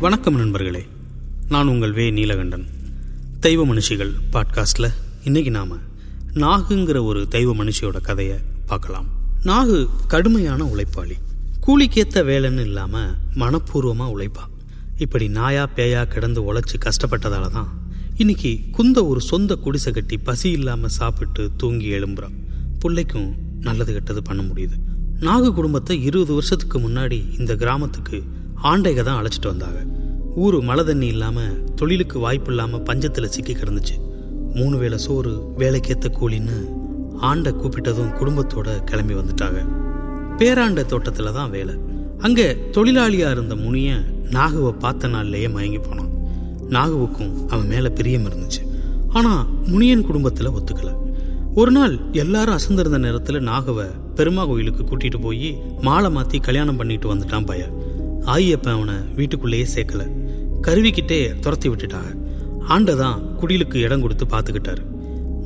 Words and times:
வணக்கம் 0.00 0.36
நண்பர்களே. 0.36 0.86
நான் 1.48 1.66
உங்கள் 1.66 1.92
வே 1.92 2.10
நீலகண்டன். 2.10 2.64
தெய்வ 3.40 3.66
மனுஷிகள் 3.66 4.10
பாட்காஸ்டில் 4.32 4.92
இன்னைக்கு 5.24 5.50
நாம 5.50 5.76
நாகுங்கிற 6.34 7.04
ஒரு 7.04 7.28
தெய்வ 7.28 7.54
மனுஷியோட 7.54 8.00
கதையை 8.00 8.38
பார்க்கலாம். 8.66 9.06
நாகு 9.44 9.88
கடுமையான 10.08 10.64
உழைப்பாளி. 10.64 11.12
கூலிக்கேத்த 11.66 12.22
வேலைன்னு 12.30 12.60
இல்லாமல் 12.60 13.14
மனப்பூர்வமாக 13.34 14.12
உழைப்பா. 14.18 14.44
இப்படி 14.98 15.28
நாயா 15.28 15.68
பேயா 15.76 16.04
கிடந்து 16.04 16.54
உழைச்சி 16.54 16.80
கஷ்டப்பட்டதால 16.84 17.50
தான் 17.50 17.68
இன்னைக்கு 18.16 18.60
குந்த 18.72 19.06
ஒரு 19.06 19.20
சொந்த 19.20 19.54
குடிசை 19.54 19.92
கட்டி 19.92 20.16
பசி 20.16 20.50
இல்லாமல் 20.50 20.90
சாப்பிட்டு 20.90 21.50
தூங்கி 21.56 21.90
எழும்புறான் 21.90 22.34
பிள்ளைக்கும் 22.78 23.34
நல்லது 23.60 23.92
கெட்டது 23.92 24.22
பண்ண 24.22 24.42
முடியுது. 24.42 24.76
நாகு 25.20 25.54
குடும்பத்தை 25.54 26.04
இருபது 26.04 26.32
வருஷத்துக்கு 26.32 26.78
முன்னாடி 26.78 27.38
இந்த 27.38 27.56
கிராமத்துக்கு 27.56 28.24
ஆண்டைக 28.62 29.02
தான் 29.02 29.18
அழைச்சிட்டு 29.20 29.50
வந்தாங்க. 29.52 29.80
ஊர் 30.34 30.56
மழை 30.60 30.84
தண்ணி 30.84 31.06
இல்லாமல் 31.06 31.58
தொழிலுக்கு 31.74 32.18
வாய்ப்பு 32.18 32.50
இல்லாமல் 32.50 32.82
பஞ்சத்தில் 32.82 33.32
சிக்கி 33.34 33.54
கிடந்துச்சு. 33.54 33.96
மூணு 34.54 34.76
வேளை 34.76 34.98
சோறு 34.98 35.32
வேலைக்கேற்ற 35.58 36.08
கூலின்னு 36.18 36.58
ஆண்டை 37.20 37.52
கூப்பிட்டதும் 37.52 38.12
குடும்பத்தோட 38.18 38.84
கிளம்பி 38.84 39.14
வந்துட்டாங்க. 39.14 39.60
பேராண்ட 40.38 40.84
தோட்டத்தில் 40.86 41.32
தான் 41.32 41.50
வேலை. 41.50 41.74
அங்கே 42.18 42.46
தொழிலாளியாக 42.76 43.30
இருந்த 43.30 43.54
முனிய 43.54 43.96
நாகுவை 44.30 44.72
பார்த்த 44.78 45.08
நாள்லேயே 45.08 45.48
மயங்கி 45.56 45.78
போனான். 45.78 46.12
நாகுவுக்கும் 46.70 47.48
அவன் 47.48 47.66
மேலே 47.66 47.88
பிரியம் 47.88 48.26
இருந்துச்சு. 48.30 48.62
ஆனால் 49.08 49.44
முனியன் 49.66 50.06
குடும்பத்தில் 50.08 50.54
ஒத்துக்கலை. 50.58 50.94
ஒரு 51.54 51.70
நாள் 51.70 51.98
எல்லாரும் 52.12 52.56
அசந்திருந்த 52.58 52.98
நேரத்தில் 52.98 53.46
நாகவை 53.50 53.86
பெருமா 54.14 54.46
கோயிலுக்கு 54.46 54.82
கூட்டிட்டு 54.84 55.20
போய் 55.20 55.58
மாலை 55.80 56.10
மாற்றி 56.10 56.38
கல்யாணம் 56.38 56.76
பண்ணிட்டு 56.76 57.14
வந்துட்டான் 57.14 57.44
பையன். 57.44 57.77
ஆயியப்பன் 58.34 58.76
அவனை 58.76 58.94
வீட்டுக்குள்ளேயே 59.16 59.66
சேர்க்கல. 59.74 60.02
கருவிக்கிட்டே 60.62 61.38
துரத்தி 61.40 61.68
விட்டுட்டாங்க. 61.68 62.10
ஆண்டதான் 62.68 63.18
குடிலுக்கு 63.40 63.76
இடம் 63.76 64.00
கொடுத்து 64.00 64.24
பார்த்துக்கிட்டாரு. 64.24 64.82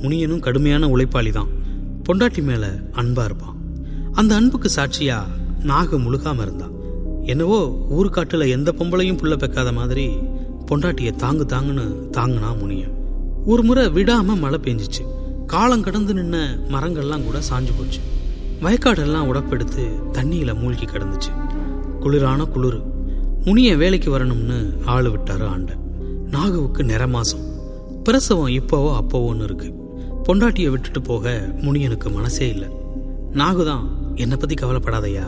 முனியனும் 0.03 0.41
கடுமையான 0.41 0.87
உழைப்பாளி 0.87 1.33
தான் 1.33 1.51
பொண்டாட்டி 2.07 2.43
மேல 2.43 2.67
அன்பா 2.93 3.25
இருப்பான். 3.25 3.59
அந்த 4.13 4.35
அன்புக்கு 4.35 4.71
சாட்சியா 4.77 5.19
நாக 5.63 5.97
முழுகாம 5.97 6.41
இருந்தான் 6.41 6.71
என்னவோ 7.25 7.59
ஊருக்காட்டில் 7.91 8.49
எந்த 8.49 8.71
பொம்பளையும் 8.79 9.19
புள்ள 9.21 9.35
பெக்காத 9.37 9.73
மாதிரி 9.73 10.07
பொண்டாட்டியை 10.71 11.13
தாங்கு 11.23 11.45
தாங்குன்னு 11.53 11.87
தாங்குனா 12.17 12.51
முனியன். 12.59 12.95
ஒரு 13.47 13.63
முறை 13.63 13.85
விடாம 13.87 14.39
மழை 14.39 14.59
பெஞ்சிச்சு. 14.63 15.03
காலம் 15.47 15.83
கடந்து 15.83 16.13
நின்ன 16.15 16.37
மரங்கள்லாம் 16.73 17.25
கூட 17.25 17.39
சாஞ்சு 17.39 17.73
போச்சு. 17.79 18.01
வயக்காடெல்லாம் 18.63 19.29
உடப்பெடுத்து 19.31 19.85
தண்ணியில 20.13 20.61
மூழ்கி 20.61 20.85
கிடந்துச்சு. 20.85 21.33
குளிரான 22.03 22.45
குளிர். 22.49 22.81
முனிய 23.45 23.71
வேலைக்கு 23.77 24.09
வரணும்னு 24.15 24.59
ஆள் 24.85 25.09
விட்டாரு 25.11 25.45
ஆண்ட 25.45 25.73
நாகுவுக்கு 26.35 26.83
நிறமாசம். 26.91 27.45
பிரசவம் 28.05 28.55
இப்போவோ 28.59 28.91
அப்போவோன்னு 29.01 29.43
இருக்கு. 29.43 29.69
பொண்டாட்டியை 30.27 30.71
விட்டுட்டு 30.71 31.01
போக 31.03 31.35
முனியனுக்கு 31.61 32.11
மனசே 32.11 32.49
இல்லை. 32.49 32.69
நாகுதான் 33.33 33.85
என்னை 34.15 34.37
பத்தி 34.37 34.55
கவலைப்படாதையா? 34.55 35.27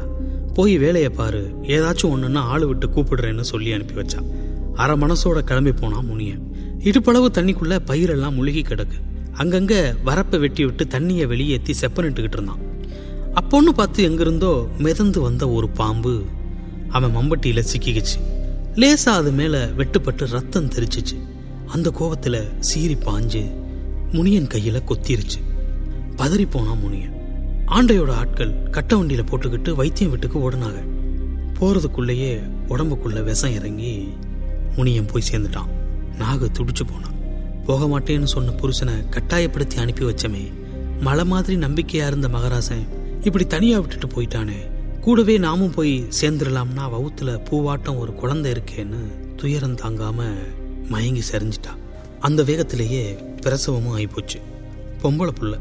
போய் 0.54 0.74
வேலையை 0.78 1.10
பாரு 1.10 1.42
ஏதாச்சும் 1.62 2.12
ஒன்றுன்னா 2.14 2.42
ஆளு 2.52 2.66
விட்டு 2.66 2.86
கூப்பிடுறேன்னு 2.86 3.44
சொல்லி 3.52 3.72
அனுப்பி 3.72 3.94
வச்சான் 3.94 4.28
அரை 4.74 4.94
மனசோட 5.00 5.38
கிளம்பி 5.40 5.72
போனான் 5.72 6.06
முனியன். 6.06 6.42
இடுப்பளவு 6.78 7.28
தண்ணிக்குள்ள 7.36 7.74
பயிரெல்லாம் 7.86 8.34
முழுகி 8.34 8.62
கிடக்கு. 8.62 8.98
அங்கங்க 9.38 9.74
வரப்பை 10.04 10.38
வெட்டி 10.40 10.64
விட்டு 10.64 10.84
தண்ணியை 10.84 11.26
வெளியேற்றி 11.26 11.74
செப்பனிட்டுக்கிட்டு 11.80 12.38
இருந்தான். 12.38 12.62
அப்போன்னு 13.40 13.72
பார்த்து 13.74 14.02
எங்கிருந்தோ 14.02 14.52
மிதந்து 14.78 15.20
வந்த 15.20 15.44
ஒரு 15.48 15.68
பாம்பு 15.68 16.14
அவன் 16.94 17.16
மம்பட்டியில 17.16 17.64
சிக்கிக்கிச்சு. 17.72 18.18
லேசா 18.74 19.08
அது 19.18 19.32
மேல 19.32 19.66
வெட்டுப்பட்டு 19.66 20.28
ரத்தம் 20.28 20.68
தெரிச்சிச்சு 20.68 21.16
அந்த 21.66 21.90
கோபத்துல 21.90 22.42
சீறி 22.60 22.94
பாஞ்சு 22.94 23.42
முனியன் 24.12 24.46
கையில 24.46 24.80
கொத்திருச்சு. 24.88 25.40
பதறி 26.16 26.46
போனான் 26.50 26.80
முனியன். 26.80 27.14
ஆண்டையோட 27.66 28.10
ஆட்கள் 28.10 28.70
கட்ட 28.70 28.96
வண்டியில 28.96 29.26
போட்டுக்கிட்டு 29.26 29.74
வைத்தியம் 29.74 30.10
வீட்டுக்கு 30.10 30.50
ஓடுனாங்க. 30.50 30.80
போறதுக்குள்ளேயே 31.60 32.32
உடம்புக்குள்ள 32.68 33.22
விஷம் 33.22 33.54
இறங்கி 33.54 34.08
முனியன் 34.76 35.06
போய் 35.06 35.28
சேர்ந்துட்டான். 35.30 35.70
நாகு 36.18 36.46
துடிச்சு 36.58 36.84
போனான் 36.92 37.16
போக 37.66 37.88
மாட்டேன்னு 37.92 38.30
சொன்ன 38.34 38.50
புருஷனை 38.50 39.08
கட்டாயப்படுத்தி 39.08 39.76
அனுப்பி 39.76 40.04
வச்சமே. 40.04 40.44
மலை 41.00 41.24
மாதிரி 41.24 41.56
நம்பிக்கையா 41.56 42.06
இருந்த 42.06 42.28
மகராசன் 42.28 42.86
இப்படி 43.22 43.44
தனியா 43.44 43.78
விட்டுட்டு 43.78 44.06
போயிட்டானே. 44.06 44.60
கூடவே 45.04 45.38
நாமும் 45.38 45.70
போய் 45.70 46.08
சேர்ந்துடலாம்னா 46.20 46.78
வவுத்துல 46.78 47.40
பூவாட்டம் 47.50 47.98
ஒரு 47.98 48.14
குழந்தை 48.14 48.52
இருக்கேன்னு 48.52 48.98
துயரம் 49.36 49.76
தாங்காம 49.76 50.32
மயங்கி 50.88 51.22
சரிஞ்சிட்டா. 51.32 51.72
அந்த 52.20 52.42
வேகத்திலேயே 52.42 53.16
பிரசவமும் 53.42 53.96
ஆயிப்போச்சு. 53.96 54.40
பொம்பளை 55.02 55.30
புள்ள. 55.40 55.58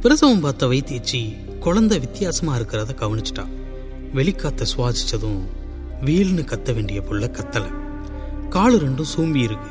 பிரசவம் 0.00 0.40
பார்த்த 0.40 0.66
வைத்தியச்சி 0.66 1.48
குழந்தை 1.58 1.98
வித்தியாசமா 1.98 2.56
இருக்கிறத 2.56 2.94
கவனிச்சிட்டா. 3.00 3.46
வெளிக்காத்த 4.14 4.66
சுவாசிச்சதும் 4.76 5.40
வீல்னு 6.04 6.44
கத்த 6.44 6.74
வேண்டிய 6.74 7.00
புள்ள 7.00 7.30
கத்தல. 7.30 7.64
காலு 8.50 8.76
ரெண்டும் 8.76 9.04
சூம்பி 9.16 9.36
இருக்கு. 9.36 9.70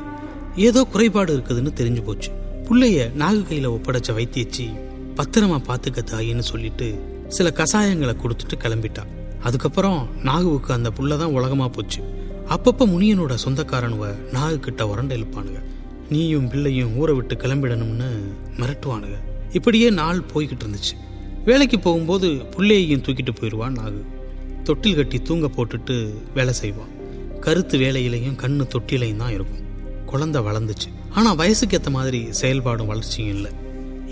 ஏதோ 0.56 0.84
குறைபாடு 0.84 1.36
இருக்குதுன்னு 1.36 1.72
தெரிஞ்சு 1.76 2.02
போச்சு. 2.02 2.30
புள்ளைய 2.64 3.10
நாகு 3.18 3.44
கையில 3.44 3.68
ஒப்படைச்ச 3.68 4.12
வைத்தியச்சி 4.12 4.80
பத்திரமா 5.16 5.58
பாத்துக்க 5.62 5.98
தாயின்னு 6.10 6.38
சொல்லிட்டு 6.38 7.11
சில 7.36 7.50
கசாயங்களை 7.58 8.14
கொடுத்துட்டு 8.22 8.56
கிளம்பிட்டா. 8.64 9.02
அதுக்கப்புறம் 9.46 10.00
நாகுவுக்கு 10.28 10.70
அந்த 10.70 10.90
புள்ள 10.90 11.16
தான் 11.18 11.36
உலகமா 11.38 11.68
போச்சு. 11.68 12.00
அப்பப்போ 12.54 12.84
முனியனோட 12.92 13.34
சொந்தக்காரனுவ 13.44 14.06
நாகு 14.32 14.56
கிட்ட 14.58 14.82
உரண்ட 14.84 15.12
எழுப்பானுங்க. 15.18 15.60
நீயும் 16.10 16.48
பிள்ளையும் 16.48 16.96
ஊரை 16.96 17.14
விட்டு 17.14 17.34
கிளம்பிடணும்னு 17.34 18.08
மிரட்டுவானுங்க. 18.60 19.18
இப்படியே 19.52 19.90
நாள் 19.90 20.20
போய்கிட்டு 20.32 20.64
இருந்துச்சு. 20.64 20.94
வேலைக்கு 21.44 21.78
போகும்போது 21.78 22.28
புள்ளையையும் 22.54 23.04
தூக்கிட்டு 23.06 23.32
போயிடுவான் 23.38 23.78
நாகு. 23.80 24.02
தொட்டில் 24.64 24.94
கட்டி 24.94 25.18
தூங்க 25.22 25.46
போட்டுட்டு 25.56 25.94
வேலை 26.34 26.52
செய்வான். 26.52 26.92
கருத்து 27.40 27.78
வேலையிலையும் 27.78 28.36
கண்ணு 28.42 28.66
தொட்டிலையும் 28.74 29.22
தான் 29.22 29.32
இருக்கும். 29.32 29.64
குழந்தை 30.06 30.42
வளர்ந்துச்சு. 30.42 30.90
ஆனால் 31.14 31.36
வயசுக்கு 31.36 31.76
ஏற்ற 31.78 31.90
மாதிரி 31.90 32.20
செயல்பாடும் 32.40 32.90
வளர்ச்சியும் 32.92 33.34
இல்லை. 33.36 33.52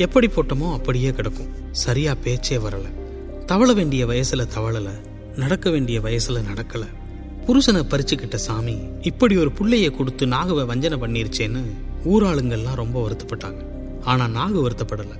எப்படி 0.06 0.26
போட்டோமோ 0.26 0.68
அப்படியே 0.72 1.10
கிடக்கும். 1.10 1.52
சரியா 1.84 2.14
பேச்சே 2.24 2.56
வரலை. 2.56 2.90
தவள 3.50 3.74
வேண்டிய 3.74 4.06
வயசுல 4.06 4.42
தவளல 4.56 4.88
நடக்க 5.36 5.70
வேண்டிய 5.70 6.00
வயசுல 6.00 6.40
நடக்கல. 6.50 6.84
புருஷனை 7.46 7.82
பறிச்சுக்கிட்ட 7.82 8.34
சாமி 8.34 8.78
இப்படி 9.02 9.36
ஒரு 9.36 9.50
புள்ளைய 9.58 9.90
கொடுத்து 9.90 10.26
நாகவை 10.26 10.66
வஞ்சனை 10.66 10.98
பண்ணிருச்சேன்னு 10.98 11.62
ஊராளுங்கள்லாம் 12.04 12.74
ரொம்ப 12.74 12.96
வருத்தப்பட்டாங்க. 13.06 13.64
ஆனா 14.04 14.24
நாகு 14.26 14.58
வருத்தப்படல. 14.66 15.16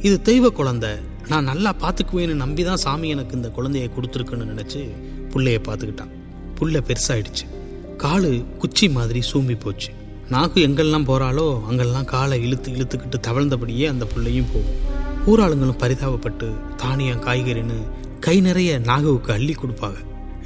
இது 0.00 0.22
தெய்வ 0.22 0.48
குழந்தை 0.48 0.90
நான் 1.28 1.44
நல்லா 1.44 1.74
பாத்துக்குவேன்னு 1.80 2.40
நம்பிதான் 2.44 2.82
சாமி 2.84 3.08
எனக்கு 3.08 3.36
இந்த 3.36 3.48
குழந்தைய 3.48 3.90
கொடுத்துருக்குன்னு 3.96 4.48
நினைச்சு 4.52 4.80
புள்ளைய 5.32 5.58
பாத்துக்கிட்டான் 5.68 6.14
புள்ள 6.60 6.82
பெருசாயிடுச்சு. 6.88 7.46
காலு 7.98 8.44
குச்சி 8.56 8.88
மாதிரி 8.88 9.22
சூம்பி 9.32 9.60
போச்சு. 9.60 9.88
நாகு 10.30 10.64
எங்கெல்லாம் 10.68 11.08
போறாளோ 11.12 11.64
அங்கெல்லாம் 11.64 12.04
காலை 12.04 12.42
இழுத்து 12.42 12.72
இழுத்துக்கிட்டு 12.72 13.24
தவழ்ந்தபடியே 13.28 13.88
அந்த 13.88 14.06
புள்ளையும் 14.16 14.52
போகும். 14.52 14.93
ஊராளுங்களும் 15.26 15.78
பரிதாபப்பட்டு 15.78 16.74
தானியம் 16.76 17.20
காய்கறின்னு 17.20 17.78
கை 18.20 18.40
நிறைய 18.40 18.78
நாகுவுக்கு 18.78 19.30
அள்ளி 19.30 19.54
கொடுப்பாங்க. 19.54 19.96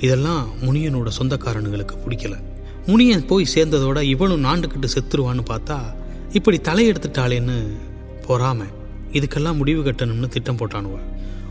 இதெல்லாம் 0.01 0.49
முனியனோட 0.61 1.11
சொந்தக்காரனுங்களுக்கு 1.19 1.97
பிடிக்கல. 2.05 2.35
முனியன் 2.87 3.27
போய் 3.27 3.47
சேர்ந்ததோட 3.55 4.03
இவனும் 4.03 4.45
நாண்டுக்கிட்டு 4.45 4.89
செத்துருவான்னு 4.97 5.45
பார்த்தா 5.51 5.79
இப்படி 6.33 6.57
தலையெடுத்துட்டாளேன்னு 6.57 7.59
பொறாம. 8.29 8.65
இதுக்கெல்லாம் 9.13 9.57
முடிவு 9.57 9.83
கட்டணும்னு 9.83 10.29
திட்டம் 10.29 10.57
போட்டானுவ. 10.57 10.99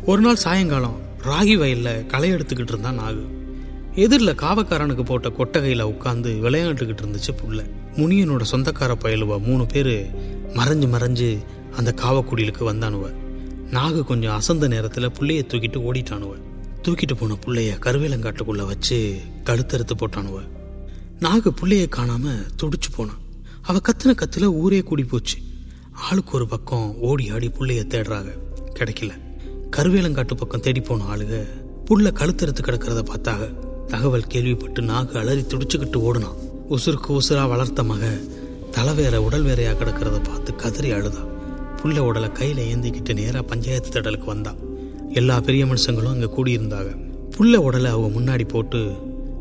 ஒரு 0.06 0.21
நாள் 0.21 0.35
சாயங்காலம் 0.35 1.00
ராகி 1.24 1.57
வயல்ல 1.57 2.06
களை 2.06 2.33
எடுத்துக்கிட்டு 2.33 2.68
இருந்தான் 2.68 3.00
நாகு. 3.00 3.25
எதிரில் 3.95 4.35
காவக்காரனுக்கு 4.35 5.03
போட்ட 5.03 5.29
கொட்டகையில் 5.29 5.85
உட்காந்து 5.85 6.39
விளையாண்டுக்கிட்டு 6.39 7.01
இருந்துச்சு 7.01 7.31
புள்ள. 7.31 7.69
முனியனோட 7.95 8.41
சொந்தக்கார 8.51 8.95
பயலுவா 9.03 9.41
மூணு 9.41 9.65
பேர் 9.65 10.12
மறைஞ்சு 10.53 10.88
மறைஞ்சு 10.88 11.38
அந்த 11.77 11.94
காவக்குடிலுக்கு 11.97 12.63
வந்தானுவ. 12.71 13.06
நாகு 13.71 14.03
கொஞ்சம் 14.03 14.35
அசந்த 14.39 14.68
நேரத்தில் 14.68 15.09
புள்ளைய 15.09 15.41
தூக்கிட்டு 15.47 15.79
ஓடிட்டானுவ. 15.88 16.33
தூக்கிட்டு 16.83 17.15
போன 17.19 17.38
புள்ளைய 17.45 17.71
கருவேலங்காட்டுக்குள்ள 17.79 18.65
வச்சு 18.65 18.97
கழுத்தறுத்து 19.44 19.95
போட்டானுவ. 19.97 20.38
நாகு 21.19 21.51
புள்ளைய 21.62 21.85
காணாம 21.95 22.25
துடிச்சு 22.62 22.89
போனான் 22.95 23.21
அவ 23.62 23.79
கத்துன 23.79 24.13
கத்துல 24.13 24.44
ஊரே 24.44 24.81
கூடி 24.81 25.03
போச்சு. 25.03 25.38
ஆளுக்கு 25.91 26.31
ஒரு 26.31 26.47
பக்கம் 26.47 26.95
ஓடி 27.00 27.29
ஆடி 27.29 27.47
புள்ளைய 27.47 27.83
தேடுறாங்க 27.94 28.31
கிடைக்கல. 28.74 29.12
கருவேலங்காட்டு 29.75 30.33
பக்கம் 30.33 30.62
தேடி 30.62 30.81
போன 30.81 31.03
ஆளுக 31.15 31.45
புள்ள 31.85 32.07
கழுத்தறுத்து 32.12 32.62
கிடக்கிறத 32.62 33.01
பார்த்தாக. 33.12 33.44
தகவல் 33.85 34.27
கேள்விப்பட்டு 34.27 34.81
நாகு 34.81 35.18
அலறி 35.18 35.41
துடிச்சுக்கிட்டு 35.41 36.00
ஓடுனான் 36.07 36.38
உசுருக்கு 36.69 37.09
உசுரா 37.09 37.47
வளர்த்த 37.47 37.83
மக 37.83 38.18
தலை 38.71 38.94
வேற 38.94 39.21
உடல் 39.21 39.41
வேறையா 39.41 39.71
கிடக்கிறத 39.71 40.24
பார்த்து 40.24 40.56
கதறி 40.56 40.91
அழுதான் 40.91 41.35
புள்ள 41.81 41.97
உடலை 42.00 42.29
கையில 42.29 42.62
ஏந்திக்கிட்டு 42.74 43.13
நேரா 43.13 43.41
பஞ்சாயத்து 43.41 43.89
திடலுக்கு 43.89 44.25
வந்தா. 44.25 44.53
எல்லா 45.09 45.39
பெரிய 45.39 45.65
மனுஷங்களும் 45.65 46.13
அங்க 46.15 46.29
கூடியிருந்தாங்க. 46.38 46.91
புள்ள 47.38 47.56
உடலை 47.56 47.91
அவங்க 47.91 48.09
முன்னாடி 48.19 48.47
போட்டு 48.47 48.91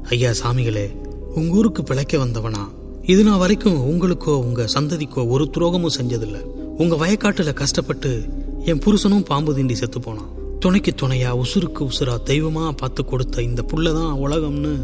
ஐயா 0.03 0.31
சாமிகளே 0.31 0.97
உங்க 1.35 1.57
ஊருக்கு 1.57 1.83
பிழைக்க 1.83 2.19
வந்தவனா? 2.19 2.69
இது 3.03 3.25
நான் 3.25 3.39
வரைக்கும் 3.39 3.79
உங்களுக்கோ 3.91 4.35
உங்க 4.39 4.67
சந்ததிக்கோ 4.75 5.29
ஒரு 5.29 5.51
துரோகமும் 5.57 5.97
செஞ்சதில்ல. 6.01 6.41
உங்க 6.79 6.95
வயக்காட்டுல 6.97 7.53
கஷ்டப்பட்டு 7.53 8.29
என் 8.65 8.79
புருஷனும் 8.79 9.25
பாம்பு 9.25 9.57
தீண்டி 9.57 9.73
செத்து 9.73 10.01
போனான். 10.01 10.29
துணைக்கு 10.61 10.95
துணையா 11.03 11.43
உசுருக்கு 11.43 11.89
உசுரா 11.89 12.17
தெய்வமா 12.25 12.71
பார்த்து 12.71 13.05
கொடுத்த 13.05 13.43
இந்த 13.43 13.65
புள்ளதான் 13.73 14.15
உலகம்னு 14.25 14.75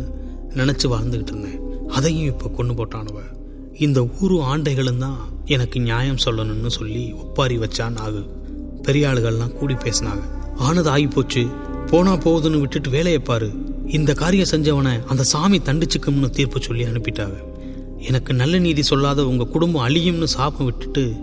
நினைச்சு 0.55 0.87
வாழ்ந்துகிட்டு 0.89 1.33
இருந்தேன். 1.33 1.89
அதையும் 1.89 2.27
இப்ப 2.27 2.49
கொண்டு 2.49 2.73
போட்டானுவ 2.73 3.21
இந்த 3.79 4.09
ஊரு 4.21 4.35
ஆண்டைகளும் 4.35 4.97
தான் 4.97 5.19
எனக்கு 5.47 5.81
நியாயம் 5.81 6.19
சொல்லணும்னு 6.25 6.67
சொல்லி 6.67 7.13
ஒப்பாரி 7.13 7.59
வச்சான் 7.59 7.97
நாகு. 7.97 8.27
பெரிய 8.83 9.09
ஆளுகள்லாம் 9.09 9.53
கூடி 9.53 9.75
பேசினாங்க. 9.75 10.23
ஆனது 10.57 10.89
ஆகி 10.89 11.07
போச்சு 11.07 11.47
போனா 11.87 12.15
போகுதுன்னு 12.15 12.61
விட்டுட்டு 12.61 12.91
வேலையை 12.91 13.21
பாரு. 13.21 13.51
இந்த 13.87 14.15
காரியம் 14.15 14.49
செஞ்சவனை 14.51 15.05
அந்த 15.05 15.23
சாமி 15.23 15.59
தண்டிச்சுக்கும்னு 15.59 16.31
தீர்ப்பு 16.31 16.61
சொல்லி 16.61 16.85
அனுப்பிட்டாங்க. 16.85 17.35
எனக்கு 17.99 18.35
நல்ல 18.35 18.59
நீதி 18.59 18.83
சொல்லாத 18.83 19.27
உங்க 19.27 19.45
குடும்பம் 19.45 19.89
அழியும்னு 19.89 20.25
சாபம் 20.25 20.65
விட்டுட்டு 20.65 21.15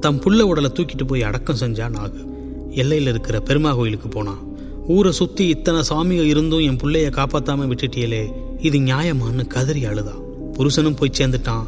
தம் 0.00 0.20
புள்ள 0.20 0.40
உடலை 0.40 0.70
தூக்கிட்டு 0.74 1.06
போய் 1.06 1.22
அடக்கம் 1.22 1.60
செஞ்சா 1.60 1.88
நாகு. 1.98 2.26
எல்லையில் 2.70 3.08
இருக்கிற 3.08 3.38
பெருமா 3.38 3.74
கோயிலுக்கு 3.74 4.08
போனான் 4.08 4.54
ஊரை 4.86 5.12
சுத்தி 5.12 5.48
இத்தனை 5.48 5.82
சாமிகள் 5.88 6.24
இருந்தும் 6.24 6.60
என் 6.60 6.76
பிள்ளைய 6.76 7.08
காப்பாத்தாம 7.10 7.66
விட்டுட்டியலே 7.72 8.32
இது 8.58 8.78
நியாயமான்னு 8.78 9.46
கதறி 9.46 9.84
அழுதா. 9.84 10.14
புருஷனும் 10.52 10.96
போய் 10.96 11.16
சேர்ந்துட்டான். 11.18 11.66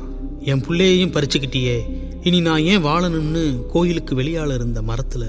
என் 0.51 0.63
புள்ளையையும் 0.65 1.15
பறிச்சுக்கிட்டியே. 1.15 1.77
இனி 2.23 2.41
நான் 2.41 2.63
ஏன் 2.63 2.85
வாழணும்னு 2.85 3.67
கோயிலுக்கு 3.67 4.13
வெளியால 4.15 4.55
இருந்த 4.55 4.83
மரத்தில் 4.83 5.27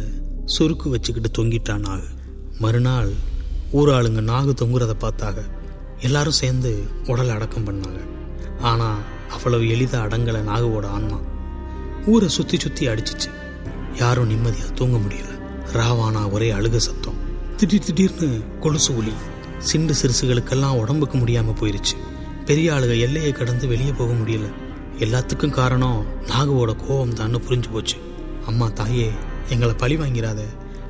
சுருக்கு 0.57 0.89
வச்சுக்கிட்டு 0.89 1.29
தொங்கிட்டான் 1.37 1.83
நாகு 1.87 2.07
மறுநாள் 2.59 3.09
ஊராளுங்க 3.73 4.21
நாகு 4.21 4.51
தொங்குறத 4.61 4.93
பார்த்தாக. 4.99 5.37
எல்லாரும் 5.99 6.37
சேர்ந்து 6.41 6.71
உடலை 7.07 7.33
அடக்கம் 7.35 7.67
பண்ணாங்க. 7.67 7.99
ஆனால் 8.61 9.01
அவ்வளவு 9.29 9.63
எளிதா 9.63 9.99
அடங்கலை 10.05 10.41
நாகுவோட 10.51 10.85
ஆன்மா. 10.85 11.19
ஊரை 12.05 12.29
சுற்றி 12.29 12.59
சுற்றி 12.59 12.87
அடிச்சிச்சு. 12.87 13.29
யாரும் 13.95 14.27
நிம்மதியாக 14.27 14.71
தூங்க 14.71 14.97
முடியல. 14.97 15.33
ராவானா 15.73 16.31
ஒரே 16.31 16.51
அழுக 16.51 16.75
சத்தம். 16.75 17.19
திடீர் 17.57 17.85
திடீர்னு 17.85 18.29
கொலுசு 18.59 18.97
ஒலி. 18.97 19.13
சிண்டு 19.57 19.93
சிறுசுகளுக்கெல்லாம் 20.01 20.77
உடம்புக்கு 20.77 21.17
முடியாமல் 21.17 21.59
போயிருச்சு. 21.61 21.97
பெரிய 22.45 22.73
ஆளுக 22.73 22.93
எல்லையை 22.99 23.31
கடந்து 23.31 23.67
வெளியே 23.67 23.91
போக 23.91 24.13
முடியல. 24.13 24.47
எல்லாத்துக்கும் 24.99 25.49
காரணம் 25.49 26.05
நாகுவோட 26.27 26.75
கோபம் 26.75 27.13
தான்னு 27.13 27.37
புரிஞ்சு 27.47 27.71
போச்சு. 27.71 27.97
அம்மா 28.45 28.67
தாயே 28.67 29.09
எங்களை 29.49 29.75
பழி 29.75 29.95
வாங்கிறாத. 29.95 30.39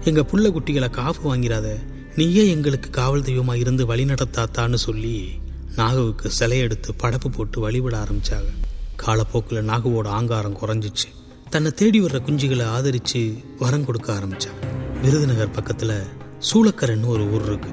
எங்க 0.04 0.22
புள்ள 0.22 0.52
குட்டிகளை 0.52 0.90
காப்பு 0.90 1.36
வாங்கிறாத. 1.36 1.68
நீயே 2.16 2.48
எங்களுக்கு 2.48 2.90
காவல் 2.90 3.22
தெய்வமா 3.22 3.56
இருந்து 3.56 3.86
வழி 3.86 4.04
நடத்தாத்தான்னு 4.04 4.74
சொல்லி 4.74 5.30
நாகுவுக்கு 5.76 6.30
சிலையெடுத்து 6.40 6.90
படப்பு 7.00 7.28
போட்டு 7.32 7.60
வழிபட 7.60 7.98
ஆரம்பிச்சாங்க. 7.98 8.52
காலப்போக்கில் 8.96 9.68
நாகுவோட 9.68 10.08
ஆங்காரம் 10.08 10.58
குறைஞ்சிச்சு. 10.58 11.10
தன்னை 11.50 11.72
தேடி 11.72 12.02
வர்ற 12.02 12.20
குஞ்சுகளை 12.28 12.66
ஆதரிச்சு 12.78 13.44
வரம் 13.60 13.86
கொடுக்க 13.86 14.14
ஆரம்பிச்சாங்க. 14.14 14.68
விருதுநகர் 15.02 15.56
பக்கத்துல 15.60 16.04
சூளக்கரன்னு 16.52 17.06
ஒரு 17.06 17.32
ஊர் 17.32 17.46
இருக்கு. 17.46 17.70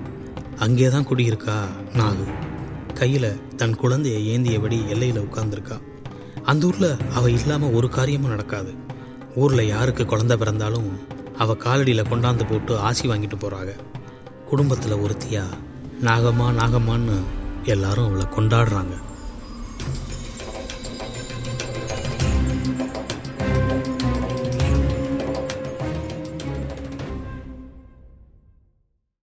அங்கே 0.57 0.89
தான் 0.89 1.07
குடியிருக்கா 1.07 1.57
நாகு. 1.95 2.27
கையில 2.95 3.55
தன் 3.55 3.77
குழந்தையை 3.77 4.39
ஏந்தியபடி 4.39 4.79
எல்லையில 4.95 5.25
உட்கார்ந்துருக்கா. 5.31 5.81
அந்த 6.47 6.67
ஊர்ல 6.67 6.97
அவ 7.15 7.31
இல்லாம 7.31 7.69
ஒரு 7.69 7.89
காரியமும் 7.89 8.29
நடக்காது. 8.29 8.75
ஊர்ல 9.35 9.65
யாருக்கு 9.65 10.05
குழந்தை 10.05 10.37
பிறந்தாலும் 10.37 10.91
அவ 11.39 11.55
காலடியில 11.55 12.05
கொண்டாந்து 12.11 12.51
போட்டு 12.51 12.79
ஆசி 12.79 13.09
வாங்கிட்டு 13.09 13.37
போறாங்க. 13.39 13.73
குடும்பத்துல 14.51 14.97
ஒருத்தியா 15.01 15.43
நாகம்மா 16.03 16.49
நாகம்மான்னு 16.61 17.17
எல்லாரும் 17.65 18.05
அவளை 18.05 18.25
கொண்டாடுறாங்க. 18.25 18.95